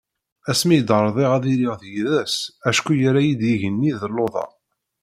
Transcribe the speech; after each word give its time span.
Asmi 0.51 0.73
i 0.77 0.79
d-rḍiɣ 0.81 1.31
ad 1.37 1.45
iliɣ 1.53 1.73
d 1.81 1.83
yid-s 1.93 2.37
acku 2.69 2.93
yerra-iy-d 2.99 3.41
igenni 3.51 3.91
d 4.01 4.03
luḍa. 4.15 4.45